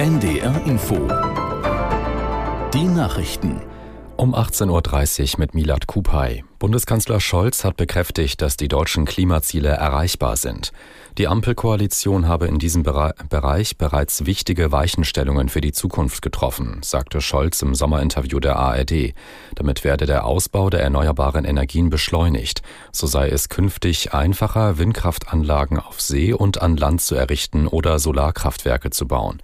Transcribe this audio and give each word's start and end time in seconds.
NDR 0.00 0.62
Info. 0.64 0.96
Die 2.72 2.84
Nachrichten. 2.84 3.60
Um 4.16 4.34
18.30 4.34 5.34
Uhr 5.34 5.40
mit 5.40 5.54
Milad 5.54 5.86
Kupay. 5.88 6.42
Bundeskanzler 6.58 7.20
Scholz 7.20 7.64
hat 7.64 7.76
bekräftigt, 7.76 8.40
dass 8.40 8.56
die 8.56 8.68
deutschen 8.68 9.04
Klimaziele 9.04 9.68
erreichbar 9.68 10.38
sind. 10.38 10.72
Die 11.18 11.28
Ampelkoalition 11.28 12.28
habe 12.28 12.46
in 12.46 12.58
diesem 12.58 12.82
Bereich 12.82 13.76
bereits 13.76 14.24
wichtige 14.24 14.72
Weichenstellungen 14.72 15.50
für 15.50 15.60
die 15.60 15.72
Zukunft 15.72 16.22
getroffen, 16.22 16.80
sagte 16.82 17.20
Scholz 17.20 17.60
im 17.60 17.74
Sommerinterview 17.74 18.40
der 18.40 18.56
ARD. 18.56 19.12
Damit 19.54 19.84
werde 19.84 20.06
der 20.06 20.24
Ausbau 20.24 20.70
der 20.70 20.80
erneuerbaren 20.80 21.44
Energien 21.44 21.90
beschleunigt. 21.90 22.62
So 22.90 23.06
sei 23.06 23.28
es 23.28 23.50
künftig 23.50 24.14
einfacher, 24.14 24.78
Windkraftanlagen 24.78 25.78
auf 25.78 26.00
See 26.00 26.32
und 26.32 26.62
an 26.62 26.78
Land 26.78 27.02
zu 27.02 27.16
errichten 27.16 27.66
oder 27.66 27.98
Solarkraftwerke 27.98 28.88
zu 28.88 29.06
bauen. 29.06 29.42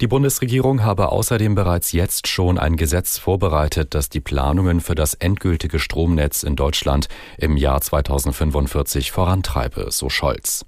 Die 0.00 0.08
Bundesregierung 0.08 0.82
habe 0.82 1.12
außerdem 1.12 1.54
bereits 1.54 1.92
jetzt 1.92 2.26
schon 2.26 2.58
ein 2.58 2.76
Gesetz 2.76 3.18
vorbereitet, 3.18 3.94
das 3.94 4.08
die 4.08 4.20
Planungen 4.20 4.80
für 4.80 4.94
das 4.94 5.14
endgültige 5.14 5.78
Stromnetz 5.78 6.42
in 6.42 6.56
Deutschland 6.56 7.08
im 7.38 7.56
Jahr 7.56 7.80
2045 7.80 9.12
vorantreibe, 9.12 9.86
so 9.90 10.08
Scholz. 10.08 10.66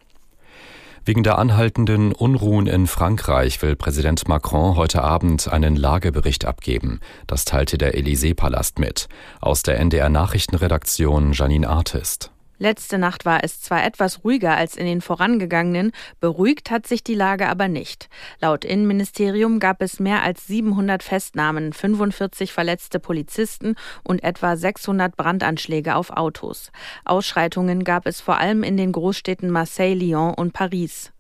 Wegen 1.05 1.23
der 1.23 1.39
anhaltenden 1.39 2.12
Unruhen 2.12 2.66
in 2.66 2.87
Frankreich 2.89 3.62
will 3.62 3.77
Präsident 3.77 4.27
Macron 4.27 4.77
heute 4.77 5.02
Abend 5.02 5.49
einen 5.49 5.77
Lagebericht 5.77 6.45
abgeben. 6.45 7.01
Das 7.29 7.45
teilte 7.45 7.79
der 7.79 7.97
Élysée-Palast 7.97 8.80
mit. 8.80 9.09
Aus 9.41 9.63
der 9.63 9.79
NDR 9.79 10.09
Nachrichtenredaktion 10.09 11.33
Janine 11.33 11.69
Artist. 11.69 12.33
Letzte 12.59 12.96
Nacht 12.98 13.27
war 13.27 13.45
es 13.45 13.60
zwar 13.60 13.84
etwas 13.84 14.24
ruhiger 14.24 14.56
als 14.56 14.77
in 14.77 14.87
den 14.87 15.01
vorangegangenen, 15.02 15.92
beruhigt 16.20 16.70
hat 16.70 16.87
sich 16.87 17.05
die 17.05 17.15
Lage 17.15 17.48
aber 17.48 17.69
nicht. 17.69 18.09
Laut 18.41 18.65
Innenministerium 18.65 19.59
gab 19.59 19.82
es 19.82 20.01
mehr 20.01 20.23
als 20.23 20.46
700 20.46 21.02
Festnahmen, 21.02 21.73
45 21.73 22.52
verletzte 22.52 22.98
Polizisten 22.98 23.74
und 24.02 24.24
etwa 24.24 24.57
600 24.57 25.16
Brandanschläge 25.16 25.96
auf 25.96 26.10
Autos. 26.10 26.73
Ausschreitungen 27.04 27.85
gab 27.85 28.07
es 28.07 28.21
vor 28.21 28.38
allem 28.38 28.63
in 28.63 28.76
den 28.76 28.93
Großstädten 28.93 29.51
Marseille, 29.51 29.95
Lyon 29.95 30.32
und 30.35 30.52
Paris. 30.52 31.13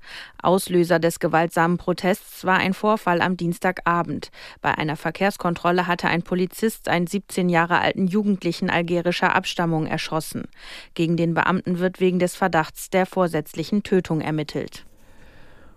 Auslöser 0.42 0.98
des 0.98 1.20
gewaltsamen 1.20 1.78
Protests 1.78 2.44
war 2.44 2.58
ein 2.58 2.74
Vorfall 2.74 3.20
am 3.20 3.36
Dienstagabend. 3.36 4.30
Bei 4.60 4.76
einer 4.76 4.96
Verkehrskontrolle 4.96 5.86
hatte 5.86 6.08
ein 6.08 6.22
Polizist 6.22 6.88
einen 6.88 7.06
17 7.06 7.48
Jahre 7.48 7.80
alten 7.80 8.06
Jugendlichen 8.06 8.70
algerischer 8.70 9.34
Abstammung 9.34 9.86
erschossen. 9.86 10.48
Gegen 10.94 11.16
den 11.16 11.34
Beamten 11.34 11.78
wird 11.78 12.00
wegen 12.00 12.18
des 12.18 12.36
Verdachts 12.36 12.90
der 12.90 13.06
vorsätzlichen 13.06 13.82
Tötung 13.82 14.20
ermittelt. 14.20 14.86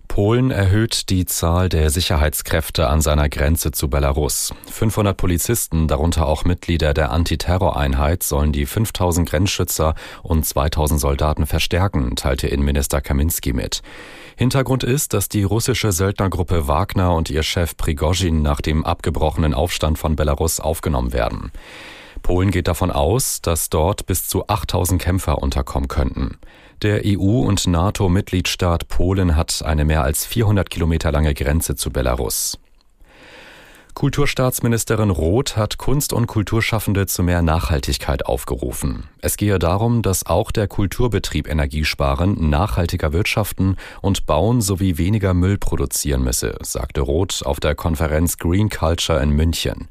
Polen 0.10 0.52
erhöht 0.52 1.10
die 1.12 1.26
Zahl 1.26 1.70
der 1.70 1.90
Sicherheitskräfte 1.92 2.90
an 2.90 3.00
seiner 3.00 3.30
Grenze 3.30 3.72
zu 3.72 3.90
Belarus. 3.90 4.54
500 4.70 5.16
Polizisten, 5.16 5.88
darunter 5.88 6.26
auch 6.26 6.44
Mitglieder 6.44 6.94
der 6.94 7.12
Antiterroreinheit, 7.12 8.24
sollen 8.24 8.52
die 8.52 8.66
5000 8.66 9.30
Grenzschützer 9.30 9.96
und 10.22 10.46
2000 10.46 11.00
Soldaten 11.00 11.46
verstärken, 11.46 12.18
teilte 12.18 12.48
Innenminister 12.48 13.00
Kaminski 13.00 13.54
mit. 13.54 13.82
Hintergrund 14.36 14.84
ist, 14.84 15.14
dass 15.14 15.30
die 15.30 15.44
russische 15.44 15.94
Söldnergruppe 15.94 16.68
Wagner 16.68 17.14
und 17.14 17.30
ihr 17.30 17.44
Chef 17.44 17.78
Prigozhin 17.78 18.42
nach 18.42 18.60
dem 18.60 18.84
abgebrochenen 18.84 19.54
Aufstand 19.54 20.00
von 20.00 20.18
Belarus 20.18 20.60
aufgenommen 20.60 21.14
werden. 21.14 21.52
Polen 22.24 22.52
geht 22.52 22.68
davon 22.68 22.92
aus, 22.92 23.42
dass 23.42 23.70
dort 23.70 24.06
bis 24.06 24.28
zu 24.28 24.48
8000 24.48 25.02
Kämpfer 25.02 25.38
unterkommen 25.38 25.88
könnten. 25.88 26.38
Der 26.82 27.02
EU- 27.06 27.42
und 27.42 27.68
NATO-Mitgliedstaat 27.68 28.88
Polen 28.88 29.36
hat 29.36 29.62
eine 29.66 29.84
mehr 29.84 30.02
als 30.02 30.26
400 30.26 30.70
Kilometer 30.70 31.12
lange 31.12 31.34
Grenze 31.34 31.76
zu 31.76 31.92
Belarus. 31.92 32.58
Kulturstaatsministerin 33.96 35.10
Roth 35.10 35.58
hat 35.58 35.78
Kunst- 35.78 36.14
und 36.14 36.28
Kulturschaffende 36.28 37.06
zu 37.06 37.22
mehr 37.22 37.42
Nachhaltigkeit 37.42 38.26
aufgerufen. 38.26 39.10
Es 39.20 39.36
gehe 39.36 39.60
darum, 39.60 40.04
dass 40.04 40.26
auch 40.26 40.52
der 40.52 40.70
Kulturbetrieb 40.70 41.50
Energiesparen, 41.50 42.50
nachhaltiger 42.50 43.12
wirtschaften 43.12 43.76
und 44.02 44.26
bauen 44.26 44.62
sowie 44.62 44.98
weniger 44.98 45.34
Müll 45.34 45.58
produzieren 45.58 46.24
müsse, 46.24 46.56
sagte 46.62 47.02
Roth 47.02 47.46
auf 47.46 47.60
der 47.60 47.76
Konferenz 47.76 48.38
Green 48.38 48.70
Culture 48.70 49.22
in 49.22 49.32
München. 49.32 49.90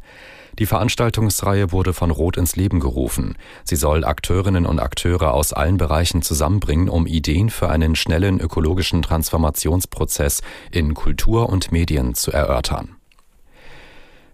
Die 0.59 0.67
Veranstaltungsreihe 0.67 1.73
wurde 1.73 1.93
von 1.93 2.11
Roth 2.11 2.37
ins 2.37 2.57
Leben 2.57 2.81
gerufen. 2.81 3.37
Sie 3.65 3.77
soll 3.77 4.05
Akteurinnen 4.05 4.67
und 4.67 4.81
Akteure 4.81 5.33
aus 5.33 5.53
allen 5.53 5.79
Bereichen 5.79 6.23
zusammenbringen, 6.23 6.89
um 6.89 7.07
Ideen 7.07 7.49
für 7.49 7.69
einen 7.69 7.95
schnellen 7.95 8.41
ökologischen 8.41 9.03
Transformationsprozess 9.03 10.43
in 10.71 10.95
Kultur 10.95 11.49
und 11.49 11.71
Medien 11.71 12.15
zu 12.15 12.33
erörtern. 12.33 12.98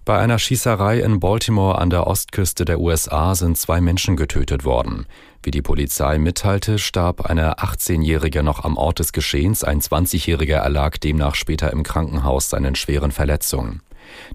Bei 0.04 0.18
einer 0.18 0.38
Schießerei 0.38 1.00
in 1.00 1.18
Baltimore 1.18 1.78
an 1.78 1.88
der 1.88 2.06
Ostküste 2.06 2.66
der 2.66 2.78
USA 2.78 3.34
sind 3.34 3.56
zwei 3.56 3.80
Menschen 3.80 4.16
getötet 4.16 4.66
worden. 4.66 5.06
Wie 5.42 5.50
die 5.50 5.62
Polizei 5.62 6.18
mitteilte, 6.18 6.78
starb 6.78 7.22
eine 7.24 7.54
18-Jährige 7.60 8.42
noch 8.42 8.64
am 8.64 8.76
Ort 8.76 8.98
des 8.98 9.14
Geschehens, 9.14 9.64
ein 9.64 9.80
20-Jähriger 9.80 10.56
erlag 10.56 10.98
demnach 10.98 11.34
später 11.34 11.72
im 11.72 11.84
Krankenhaus 11.84 12.50
seinen 12.50 12.74
schweren 12.74 13.12
Verletzungen. 13.12 13.80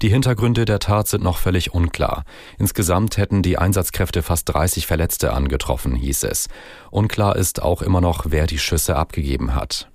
Die 0.01 0.09
Hintergründe 0.09 0.65
der 0.65 0.79
Tat 0.79 1.07
sind 1.07 1.23
noch 1.23 1.37
völlig 1.37 1.71
unklar. 1.71 2.23
Insgesamt 2.57 3.17
hätten 3.17 3.43
die 3.43 3.59
Einsatzkräfte 3.59 4.23
fast 4.23 4.51
30 4.51 4.87
Verletzte 4.87 5.33
angetroffen, 5.33 5.93
hieß 5.93 6.23
es. 6.23 6.47
Unklar 6.89 7.35
ist 7.35 7.61
auch 7.61 7.83
immer 7.83 8.01
noch, 8.01 8.25
wer 8.29 8.47
die 8.47 8.57
Schüsse 8.57 8.95
abgegeben 8.95 9.53
hat. 9.53 9.91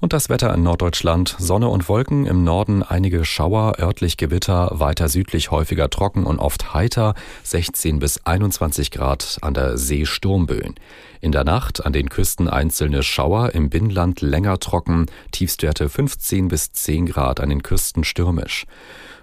Und 0.00 0.14
das 0.14 0.30
Wetter 0.30 0.54
in 0.54 0.62
Norddeutschland. 0.62 1.36
Sonne 1.38 1.68
und 1.68 1.86
Wolken, 1.90 2.24
im 2.24 2.42
Norden 2.42 2.82
einige 2.82 3.26
Schauer, 3.26 3.74
örtlich 3.78 4.16
Gewitter, 4.16 4.70
weiter 4.72 5.10
südlich 5.10 5.50
häufiger 5.50 5.90
trocken 5.90 6.24
und 6.24 6.38
oft 6.38 6.72
heiter, 6.72 7.14
16 7.42 7.98
bis 7.98 8.24
21 8.24 8.92
Grad 8.92 9.36
an 9.42 9.52
der 9.52 9.76
See 9.76 10.06
Sturmböen. 10.06 10.76
In 11.20 11.32
der 11.32 11.44
Nacht 11.44 11.84
an 11.84 11.92
den 11.92 12.08
Küsten 12.08 12.48
einzelne 12.48 13.02
Schauer, 13.02 13.54
im 13.54 13.68
Binnenland 13.68 14.22
länger 14.22 14.58
trocken, 14.58 15.04
Tiefstwerte 15.32 15.90
15 15.90 16.48
bis 16.48 16.72
10 16.72 17.04
Grad 17.04 17.38
an 17.38 17.50
den 17.50 17.62
Küsten 17.62 18.02
stürmisch. 18.02 18.64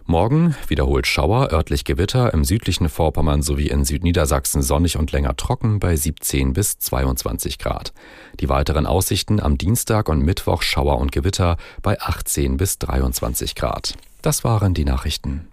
Morgen 0.10 0.56
wiederholt 0.70 1.06
Schauer, 1.06 1.52
örtlich 1.52 1.84
Gewitter, 1.84 2.34
im 2.34 2.46
südlichen 2.46 2.88
Vorpommern 2.88 3.42
sowie 3.42 3.68
in 3.68 3.84
Südniedersachsen 3.84 4.62
sonnig 4.62 4.98
und 4.98 5.12
länger 5.12 5.36
trocken 5.36 5.80
bei 5.82 5.98
17 5.98 6.54
bis 6.54 6.80
22 6.80 7.60
Grad. 7.60 7.92
Die 8.40 8.48
weiteren 8.48 8.86
Aussichten 8.86 9.42
am 9.42 9.58
Dienstag 9.58 10.08
und 10.08 10.22
Mittwoch 10.22 10.62
Schauer 10.62 10.98
und 11.00 11.12
Gewitter 11.12 11.58
bei 11.82 12.00
18 12.00 12.56
bis 12.56 12.80
23 12.80 13.56
Grad. 13.56 13.96
Das 14.22 14.46
waren 14.46 14.74
die 14.74 14.86
Nachrichten. 14.86 15.50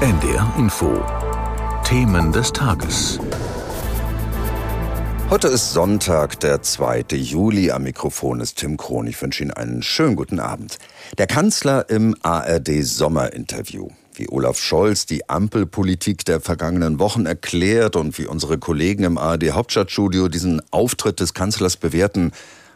NDR 0.00 0.54
Info. 0.58 1.04
Themen 1.82 2.30
des 2.30 2.52
Tages. 2.52 3.18
Heute 5.30 5.48
ist 5.48 5.74
Sonntag, 5.74 6.40
der 6.40 6.62
2. 6.62 7.04
Juli. 7.10 7.70
Am 7.70 7.82
Mikrofon 7.82 8.40
ist 8.40 8.56
Tim 8.56 8.78
Krohn. 8.78 9.06
Ich 9.06 9.20
wünsche 9.20 9.42
Ihnen 9.42 9.50
einen 9.50 9.82
schönen 9.82 10.16
guten 10.16 10.40
Abend. 10.40 10.78
Der 11.18 11.26
Kanzler 11.26 11.90
im 11.90 12.16
ARD 12.22 12.82
Sommerinterview. 12.82 13.90
Wie 14.14 14.30
Olaf 14.30 14.58
Scholz 14.58 15.04
die 15.04 15.28
Ampelpolitik 15.28 16.24
der 16.24 16.40
vergangenen 16.40 16.98
Wochen 16.98 17.26
erklärt 17.26 17.94
und 17.94 18.16
wie 18.16 18.24
unsere 18.24 18.56
Kollegen 18.56 19.04
im 19.04 19.18
ARD 19.18 19.50
Hauptstadtstudio 19.52 20.28
diesen 20.28 20.62
Auftritt 20.70 21.20
des 21.20 21.34
Kanzlers 21.34 21.76
bewerten, 21.76 22.32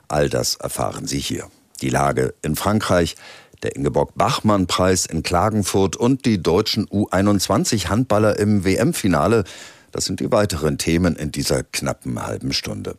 all 0.09 0.29
das 0.29 0.57
erfahren 0.57 1.07
Sie 1.07 1.21
hier. 1.21 1.47
Die 1.81 1.89
Lage 1.89 2.35
in 2.43 2.55
Frankreich, 2.55 3.17
der 3.63 3.77
Ingeborg-Bachmann-Preis 3.77 5.07
in 5.07 5.23
Klagenfurt 5.23 5.97
und 5.97 6.27
die 6.27 6.43
deutschen 6.43 6.87
U21-Handballer 6.87 8.39
im 8.39 8.67
WM-Finale– 8.67 9.45
das 9.93 10.07
sind 10.07 10.21
die 10.21 10.33
weiteren 10.33 10.79
Themen 10.79 11.17
in 11.17 11.31
dieser 11.31 11.63
knappen 11.63 12.27
halben 12.27 12.53
Stunde. 12.53 12.97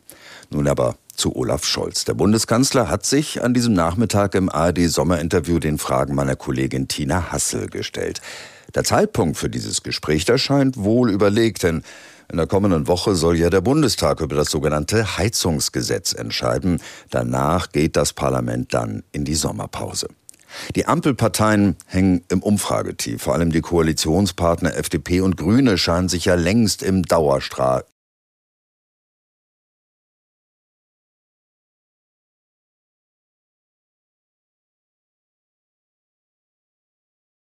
Nun 0.50 0.68
aber 0.68 0.96
zu 1.14 1.36
Olaf 1.36 1.64
Scholz. 1.64 2.04
Der 2.04 2.14
Bundeskanzler 2.14 2.88
hat 2.88 3.04
sich 3.04 3.42
an 3.42 3.54
diesem 3.54 3.72
Nachmittag 3.72 4.34
im 4.34 4.48
ARD-Sommerinterview 4.48 5.58
den 5.58 5.78
Fragen 5.78 6.14
meiner 6.14 6.36
Kollegin 6.36 6.88
Tina 6.88 7.32
Hassel 7.32 7.68
gestellt. 7.68 8.20
Der 8.74 8.84
Zeitpunkt 8.84 9.36
für 9.36 9.50
dieses 9.50 9.82
Gespräch 9.82 10.28
erscheint 10.28 10.76
wohl 10.76 11.10
überlegt, 11.10 11.62
denn 11.62 11.82
in 12.30 12.38
der 12.38 12.46
kommenden 12.46 12.88
Woche 12.88 13.14
soll 13.14 13.36
ja 13.36 13.50
der 13.50 13.60
Bundestag 13.60 14.20
über 14.20 14.34
das 14.34 14.50
sogenannte 14.50 15.18
Heizungsgesetz 15.18 16.12
entscheiden. 16.12 16.80
Danach 17.10 17.70
geht 17.70 17.96
das 17.96 18.12
Parlament 18.12 18.72
dann 18.72 19.04
in 19.12 19.24
die 19.24 19.34
Sommerpause. 19.34 20.08
Die 20.76 20.86
Ampelparteien 20.86 21.76
hängen 21.86 22.24
im 22.28 22.42
Umfragetief. 22.42 23.22
Vor 23.22 23.34
allem 23.34 23.50
die 23.50 23.60
Koalitionspartner 23.60 24.76
FDP 24.76 25.20
und 25.20 25.36
Grüne 25.36 25.78
scheinen 25.78 26.08
sich 26.08 26.26
ja 26.26 26.34
längst 26.34 26.82
im 26.82 27.02
Dauerstreit 27.02 27.84